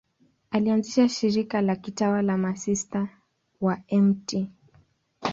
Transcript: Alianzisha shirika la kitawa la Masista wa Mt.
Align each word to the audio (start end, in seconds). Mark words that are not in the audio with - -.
Alianzisha 0.51 1.09
shirika 1.09 1.61
la 1.61 1.75
kitawa 1.75 2.21
la 2.21 2.37
Masista 2.37 3.07
wa 3.61 3.77
Mt. 3.91 4.47